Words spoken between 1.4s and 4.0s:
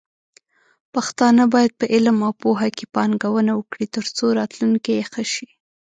بايد په علم او پوهه کې پانګونه وکړي،